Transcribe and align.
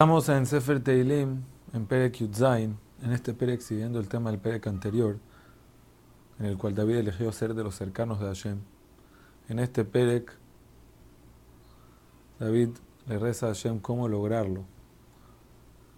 Estamos 0.00 0.28
en 0.28 0.46
Sefer 0.46 0.78
Teilim, 0.78 1.42
en 1.72 1.86
Perek 1.86 2.18
Yudzain, 2.18 2.78
en 3.02 3.12
este 3.12 3.34
Perek 3.34 3.60
siguiendo 3.60 3.98
el 3.98 4.06
tema 4.08 4.30
del 4.30 4.38
Perek 4.38 4.68
anterior, 4.68 5.18
en 6.38 6.46
el 6.46 6.56
cual 6.56 6.76
David 6.76 6.98
eligió 6.98 7.32
ser 7.32 7.52
de 7.52 7.64
los 7.64 7.74
cercanos 7.74 8.20
de 8.20 8.26
Hashem. 8.26 8.60
En 9.48 9.58
este 9.58 9.84
Perek, 9.84 10.30
David 12.38 12.68
le 13.08 13.18
reza 13.18 13.46
a 13.46 13.48
Hashem 13.48 13.80
cómo 13.80 14.06
lograrlo. 14.06 14.62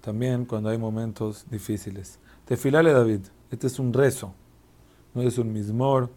También 0.01 0.46
cuando 0.46 0.71
hay 0.71 0.79
momentos 0.79 1.45
difíciles. 1.51 2.21
Tefilale 2.46 2.95
David, 2.95 3.27
este 3.51 3.67
es 3.67 3.79
un 3.79 3.93
rezo, 3.93 4.32
no 5.12 5.21
es 5.21 5.37
un 5.37 5.53
mismor, 5.53 6.09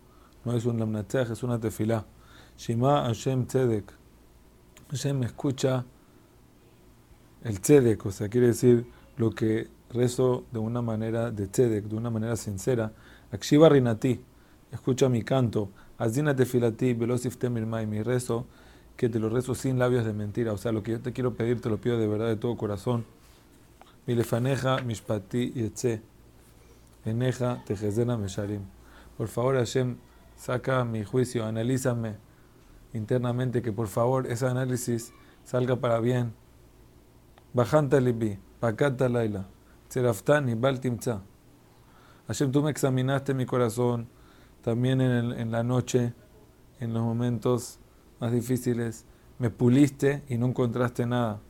no 0.45 0.55
es 0.55 0.63
un 0.63 0.79
lamnatech, 0.79 1.31
es 1.31 1.43
una 1.43 1.59
tefilá. 1.59 2.05
Shima 2.57 3.04
Hashem 3.07 3.45
Tzedek. 3.45 3.91
Hashem 4.89 5.23
escucha 5.23 5.84
el 7.44 7.60
tzedek, 7.60 8.05
o 8.05 8.12
sea, 8.12 8.30
quiere 8.30 8.48
decir 8.48 8.86
lo 9.18 9.32
que 9.32 9.68
rezo 9.89 10.46
de 10.51 10.60
una 10.60 10.82
manera 10.82 11.32
de 11.32 11.47
tzedek, 11.47 11.86
de 11.86 11.96
una 11.96 12.10
manera 12.10 12.36
sincera. 12.36 12.93
Akshiva 13.32 13.70
rinati, 13.70 14.21
escucha 14.71 15.10
mi 15.10 15.24
canto. 15.24 15.70
Azina 15.98 16.36
tefilati, 16.36 16.93
velosif 16.93 17.37
temirmai, 17.37 17.86
mi 17.86 18.01
rezo, 18.01 18.46
que 18.96 19.10
te 19.10 19.20
lo 19.20 19.29
rezo 19.29 19.56
sin 19.56 19.78
labios 19.78 20.06
de 20.06 20.14
mentira. 20.14 20.54
O 20.54 20.57
sea, 20.57 20.71
lo 20.71 20.84
que 20.84 20.92
yo 20.92 21.01
te 21.01 21.14
quiero 21.14 21.36
pedir, 21.36 21.61
te 21.61 21.70
lo 21.70 21.78
pido 21.78 21.98
de 21.98 22.07
verdad, 22.07 22.28
de 22.28 22.37
todo 22.37 22.56
corazón. 22.57 23.06
Milefaneja, 24.07 24.78
mishpati 24.82 25.51
yetze. 25.51 26.01
Eneja, 27.06 27.64
tejezena 27.65 28.18
mesharim. 28.18 28.62
Por 29.18 29.28
favor, 29.28 29.56
Hashem, 29.56 29.98
saca 30.37 30.86
mi 30.86 31.04
juicio, 31.04 31.46
analízame 31.46 32.16
internamente, 32.94 33.62
que 33.62 33.72
por 33.72 33.88
favor 33.88 34.28
ese 34.28 34.48
análisis 34.48 35.14
salga 35.44 35.75
para 35.75 36.00
bien 36.00 36.34
Bajanta 37.53 38.00
libi, 38.00 38.39
pakata 38.59 39.08
laila, 39.08 39.45
Seraftani, 39.88 40.56
baltimza. 40.56 41.22
Hashem, 42.28 42.52
tú 42.52 42.64
me 42.64 42.72
examinaste 42.72 43.36
mi 43.36 43.45
corazón 43.45 44.08
también 44.64 45.02
en, 45.02 45.52
la 45.52 45.62
noche, 45.62 46.14
en 46.80 46.94
los 46.94 47.04
momentos 47.04 47.80
más 48.20 48.32
difíciles. 48.32 49.06
Me 49.38 49.52
puliste 49.52 50.23
y 50.30 50.38
no 50.38 50.48
encontraste 50.48 51.06
nada. 51.06 51.42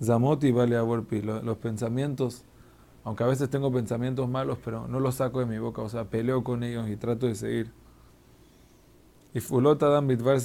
Zamoti 0.00 0.52
vale 0.52 0.76
a 0.76 0.82
los, 0.82 1.44
los 1.44 1.56
pensamientos, 1.58 2.44
aunque 3.02 3.24
a 3.24 3.26
veces 3.26 3.50
tengo 3.50 3.72
pensamientos 3.72 4.28
malos, 4.28 4.58
pero 4.64 4.86
no 4.86 5.00
los 5.00 5.16
saco 5.16 5.40
de 5.40 5.46
mi 5.46 5.58
boca, 5.58 5.82
o 5.82 5.88
sea, 5.88 6.04
peleo 6.04 6.44
con 6.44 6.62
ellos 6.62 6.88
y 6.88 6.96
trato 6.96 7.26
de 7.26 7.34
seguir. 7.34 7.72
Y 9.34 9.40
fulota 9.40 9.88
dan 9.88 10.06
bitvar 10.06 10.38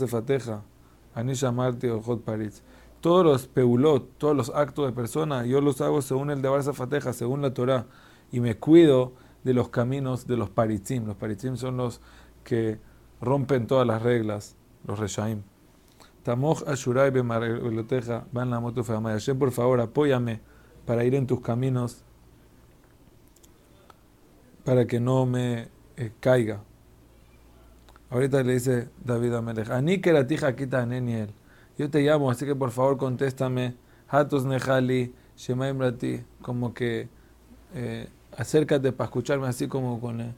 anisha 1.14 1.52
marti 1.52 1.88
ojot 1.88 2.23
paritz 2.23 2.61
todos 3.02 3.23
los 3.23 3.48
peulot, 3.48 4.17
todos 4.17 4.36
los 4.36 4.50
actos 4.50 4.88
de 4.88 4.94
persona, 4.94 5.45
yo 5.45 5.62
los 5.62 5.81
hago 5.81 6.02
según 6.02 6.31
el 6.31 6.42
de 6.42 6.73
Fateja, 6.73 7.14
según 7.14 7.42
la 7.42 7.54
Torah, 7.54 7.86
y 8.31 8.39
me 8.39 8.56
cuido 8.56 9.14
de 9.44 9.54
los 9.54 9.70
caminos 9.70 10.28
de 10.28 10.38
los 10.38 10.50
paritzim. 10.50 11.06
Los 11.06 11.16
paritzim 11.16 11.58
son 11.58 11.78
los 11.78 12.02
que 12.44 12.80
rompen 13.22 13.67
todas 13.67 13.88
las 13.88 14.02
reglas, 14.02 14.56
los 14.86 15.00
reshaim. 15.00 15.44
Tamoch 16.23 16.67
Ashurai 16.67 17.12
Bemareloteja, 17.12 18.26
van 18.31 18.50
la 18.50 18.59
moto 18.59 18.84
por 18.84 19.52
favor, 19.52 19.80
apóyame 19.80 20.42
para 20.86 21.06
ir 21.06 21.16
en 21.16 21.28
tus 21.28 21.39
caminos, 21.39 22.04
para 24.66 24.86
que 24.86 25.00
no 25.00 25.26
me 25.26 25.70
eh, 25.95 26.11
caiga. 26.20 26.61
Ahorita 28.09 28.44
le 28.44 28.54
dice 28.54 28.89
David 29.04 29.34
Amelech, 29.36 30.06
la 30.08 30.28
tija 30.28 30.56
quita 30.56 30.86
Neniel 30.86 31.34
yo 31.78 31.89
te 31.89 32.02
llamo, 32.02 32.31
así 32.31 32.45
que 32.45 32.56
por 32.56 32.72
favor 32.72 32.97
contéstame, 32.97 33.75
Hatos 34.09 34.45
Nehali, 34.45 35.14
Shemaim 35.38 35.80
Rati, 35.80 36.23
como 36.42 36.73
que 36.73 37.08
eh, 37.73 38.09
acércate 38.36 38.92
para 38.92 39.06
escucharme, 39.06 39.47
así 39.47 39.67
como 39.67 40.00
con, 40.00 40.22
eh, 40.22 40.33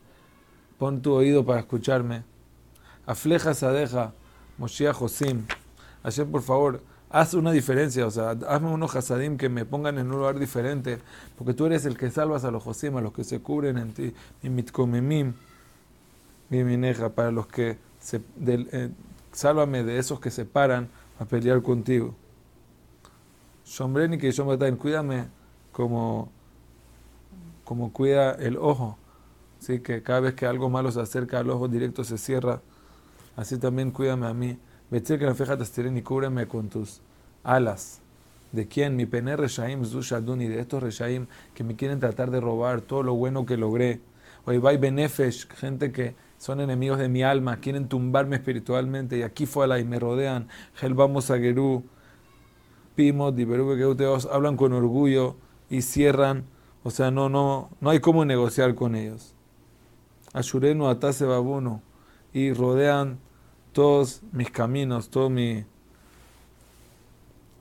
pon 0.78 1.02
tu 1.02 1.14
oído 1.14 1.46
para 1.46 1.60
escucharme. 1.60 2.24
Afleja 3.06 3.54
Sadeja, 3.54 4.14
Moshiach 4.58 4.96
Josim, 4.96 5.46
Hashem 6.04 6.30
por 6.30 6.42
favor, 6.42 6.82
haz 7.10 7.34
una 7.34 7.52
diferencia, 7.52 8.06
o 8.06 8.12
sea, 8.12 8.32
hazme 8.32 8.70
unos 8.70 8.96
hasadim 8.96 9.38
que 9.38 9.50
me 9.50 9.66
pongan 9.66 9.98
en 9.98 10.08
un 10.08 10.18
lugar 10.18 10.40
diferente, 10.40 11.00
porque 11.38 11.54
tú 11.54 11.66
eres 11.66 11.86
el 11.86 11.98
que 11.98 12.12
salvas 12.12 12.44
a 12.44 12.52
los 12.52 12.64
Josim, 12.64 12.98
los 13.00 13.14
que 13.14 13.24
se 13.24 13.40
cubren 13.40 13.78
en 13.78 13.94
ti, 13.94 14.14
mi 14.42 14.50
mitkomemim, 14.50 15.34
mi 16.50 16.64
mineja, 16.64 17.10
para 17.10 17.32
los 17.32 17.48
que 17.48 17.78
se, 18.00 18.22
eh, 18.46 18.90
sálvame 19.32 19.84
de 19.84 20.00
esos 20.00 20.20
que 20.20 20.32
se 20.32 20.46
paran 20.46 20.90
a 21.20 21.26
pelear 21.26 21.62
contigo. 21.62 22.16
Sombreni 23.64 24.18
que 24.18 24.32
yo 24.32 24.46
cuídame 24.78 25.28
como, 25.72 26.32
como 27.64 27.94
cuida 27.94 28.32
el 28.32 28.58
ojo. 28.58 28.98
Así 29.60 29.80
que 29.80 30.02
cada 30.02 30.22
vez 30.22 30.34
que 30.34 30.46
algo 30.46 30.70
malo 30.70 30.92
se 30.92 31.02
acerca 31.02 31.40
al 31.40 31.50
ojo 31.50 31.68
directo 31.68 32.04
se 32.04 32.18
cierra. 32.18 32.62
Así 33.36 33.58
también 33.58 33.92
cuídame 33.92 34.28
a 34.28 34.34
mí. 34.34 34.58
Vete 34.90 35.20
que 35.20 35.26
la 35.26 35.36
feja 35.36 35.56
y 35.56 36.02
cúbreme 36.02 36.48
con 36.48 36.70
tus 36.70 37.02
alas. 37.44 38.02
¿De 38.52 38.68
quién? 38.68 38.96
Mi 38.96 39.06
pene 39.06 39.36
reshaim 39.36 39.86
zushaduni, 39.86 40.48
de 40.48 40.62
estos 40.62 40.82
reshaim 40.82 41.28
que 41.54 41.64
me 41.64 41.76
quieren 41.76 42.00
tratar 42.00 42.32
de 42.32 42.40
robar 42.40 42.82
todo 42.82 43.04
lo 43.04 43.14
bueno 43.14 43.46
que 43.46 43.58
logré. 43.58 44.00
Oibay 44.46 44.78
benefesh, 44.78 45.48
gente 45.50 45.92
que 45.92 46.16
son 46.40 46.62
enemigos 46.62 46.98
de 46.98 47.10
mi 47.10 47.22
alma, 47.22 47.58
quieren 47.58 47.90
tumbarme 47.90 48.38
espiritualmente 48.38 49.18
y 49.18 49.24
aquí 49.24 49.46
fue 49.46 49.68
la 49.68 49.78
y 49.78 49.84
me 49.84 50.00
rodean. 50.00 50.48
Gel 50.74 50.94
vamos 50.94 51.30
a 51.30 51.38
Gerú, 51.38 51.84
hablan 54.32 54.56
con 54.56 54.72
orgullo 54.72 55.36
y 55.70 55.82
cierran, 55.82 56.46
o 56.84 56.92
sea, 56.92 57.12
no, 57.12 57.28
no, 57.28 57.70
no 57.82 57.90
hay 57.90 58.00
cómo 58.00 58.24
negociar 58.24 58.74
con 58.74 58.96
ellos. 58.96 59.36
Ashurenu 60.34 60.88
atase 60.88 61.26
babuno. 61.26 61.82
Y 62.32 62.54
rodean 62.54 63.20
todos 63.74 64.22
mis 64.32 64.50
caminos, 64.50 65.10
todo 65.10 65.30
mi 65.30 65.66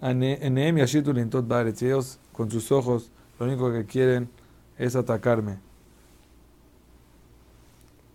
Eneem 0.00 0.78
y 0.78 0.82
ellos 0.82 2.20
con 2.32 2.50
sus 2.50 2.70
ojos 2.70 3.10
lo 3.40 3.46
único 3.46 3.72
que 3.72 3.86
quieren 3.86 4.30
es 4.76 4.94
atacarme 4.94 5.67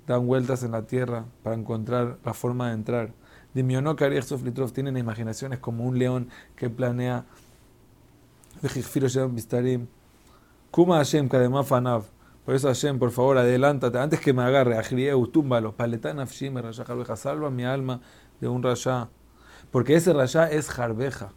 dan 0.08 0.26
vueltas 0.28 0.64
en 0.64 0.72
la 0.72 0.86
tierra 0.86 1.26
para 1.44 1.56
encontrar 1.56 2.18
la 2.24 2.34
forma 2.34 2.70
de 2.70 2.74
entrar. 2.74 3.14
Dimionok 3.54 4.02
Litrov 4.02 4.72
tienen 4.72 4.98
imaginaciones 4.98 5.60
como 5.60 5.86
un 5.86 6.00
león 6.00 6.30
que 6.56 6.70
planea. 6.70 7.26
Kuma 10.72 10.98
Hashem, 10.98 11.30
Fanav. 11.64 12.06
Por 12.46 12.56
eso 12.56 12.68
Hashem, 12.68 13.00
por 13.00 13.12
favor, 13.12 13.38
adelántate. 13.38 14.00
Antes 14.00 14.20
que 14.20 14.34
me 14.34 14.44
agarre, 14.44 14.78
Ajrieu, 14.78 15.28
túmbalo. 15.28 15.76
Paletan 15.76 16.20
Afshim, 16.20 16.58
Rasha 16.58 16.84
Jarbeja. 16.84 17.16
Salva 17.16 17.50
mi 17.50 17.64
alma 17.64 18.02
de 18.42 18.48
un 18.48 18.64
Rasha. 18.64 19.10
Porque 19.72 19.96
ese 19.96 20.14
Rasha 20.14 20.50
es 20.50 20.70
Jarbeja. 20.70 21.32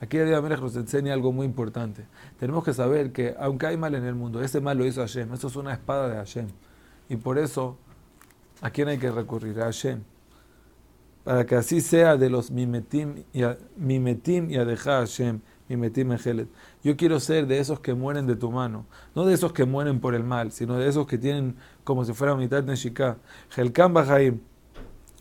Aquí 0.00 0.18
el 0.18 0.26
Día 0.26 0.40
nos 0.40 0.74
enseña 0.74 1.14
algo 1.14 1.32
muy 1.32 1.46
importante. 1.46 2.06
Tenemos 2.38 2.64
que 2.64 2.74
saber 2.74 3.12
que, 3.12 3.36
aunque 3.38 3.66
hay 3.66 3.76
mal 3.76 3.94
en 3.94 4.04
el 4.04 4.16
mundo, 4.16 4.42
ese 4.42 4.60
mal 4.60 4.76
lo 4.76 4.84
hizo 4.84 5.00
Hashem. 5.00 5.32
Eso 5.32 5.46
es 5.46 5.56
una 5.56 5.72
espada 5.72 6.08
de 6.08 6.16
Hashem. 6.16 6.48
Y 7.08 7.16
por 7.16 7.38
eso 7.38 7.78
¿A 8.62 8.70
quién 8.70 8.88
hay 8.88 8.96
que 8.96 9.10
recurrir? 9.10 9.60
A 9.60 9.64
Hashem. 9.64 10.00
Para 11.24 11.44
que 11.44 11.56
así 11.56 11.80
sea 11.80 12.16
de 12.16 12.30
los 12.30 12.50
mimetim 12.50 13.24
y 13.32 13.42
a, 13.42 13.58
mimetim 13.76 14.50
y 14.50 14.56
a 14.56 14.64
dejar 14.64 15.00
Hashem, 15.00 15.40
mimetim 15.68 16.12
ejelet. 16.12 16.48
Yo 16.82 16.96
quiero 16.96 17.20
ser 17.20 17.46
de 17.46 17.58
esos 17.58 17.80
que 17.80 17.92
mueren 17.94 18.26
de 18.26 18.36
tu 18.36 18.50
mano, 18.50 18.86
no 19.14 19.24
de 19.24 19.34
esos 19.34 19.52
que 19.52 19.64
mueren 19.64 20.00
por 20.00 20.14
el 20.14 20.24
mal, 20.24 20.52
sino 20.52 20.78
de 20.78 20.88
esos 20.88 21.06
que 21.06 21.18
tienen 21.18 21.56
como 21.84 22.04
si 22.04 22.12
fuera 22.12 22.34
mitad 22.36 22.62
Neshika. 22.64 23.18
Helkam 23.56 23.94
Bahaim, 23.94 24.40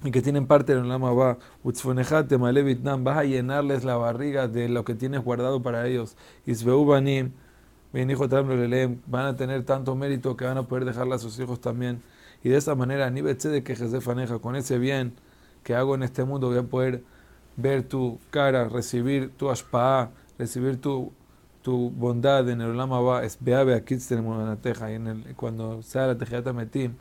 y 0.03 0.11
que 0.11 0.21
tienen 0.21 0.47
parte 0.47 0.73
en 0.73 0.79
el 0.79 0.89
Lama 0.89 1.11
va, 1.11 1.37
Utzfonejate, 1.63 2.37
Malevitnam, 2.37 3.03
vas 3.03 3.17
a 3.17 3.23
llenarles 3.23 3.83
la 3.83 3.97
barriga 3.97 4.47
de 4.47 4.69
lo 4.69 4.83
que 4.83 4.95
tienes 4.95 5.23
guardado 5.23 5.61
para 5.61 5.87
ellos. 5.87 6.15
Isbeu 6.45 6.85
Banim, 6.85 7.31
hijo 7.93 8.27
van 9.07 9.25
a 9.25 9.35
tener 9.35 9.63
tanto 9.63 9.95
mérito 9.95 10.35
que 10.35 10.45
van 10.45 10.57
a 10.57 10.63
poder 10.63 10.85
dejarle 10.85 11.15
a 11.15 11.19
sus 11.19 11.39
hijos 11.39 11.59
también. 11.61 12.01
Y 12.43 12.49
de 12.49 12.57
esa 12.57 12.75
manera, 12.75 13.09
ni 13.09 13.21
de 13.49 13.63
que 13.63 13.75
faneja, 14.01 14.39
con 14.39 14.55
ese 14.55 14.77
bien 14.77 15.13
que 15.63 15.75
hago 15.75 15.95
en 15.95 16.03
este 16.03 16.23
mundo, 16.23 16.47
voy 16.47 16.57
a 16.57 16.63
poder 16.63 17.03
ver 17.55 17.83
tu 17.83 18.19
cara, 18.31 18.67
recibir 18.67 19.31
tu 19.37 19.49
ashpa'a, 19.49 20.09
recibir 20.39 20.81
tu, 20.81 21.11
tu 21.61 21.91
bondad 21.91 22.49
en 22.49 22.61
el 22.61 22.71
Olama 22.71 22.99
va, 22.99 23.23
es 23.23 23.37
beabe 23.39 23.75
aquí 23.75 23.95
y 24.91 24.93
en 24.95 25.07
el, 25.07 25.35
cuando 25.35 25.81
sea 25.83 26.07
la 26.07 26.17
Tejata 26.17 26.53
Metim, 26.53 26.93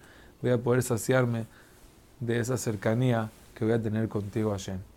voy 0.42 0.50
a 0.50 0.58
poder 0.58 0.82
saciarme 0.82 1.46
de 2.20 2.38
esa 2.38 2.56
cercanía 2.56 3.30
que 3.54 3.64
voy 3.64 3.74
a 3.74 3.82
tener 3.82 4.08
contigo, 4.08 4.50
Hashem. 4.50 4.89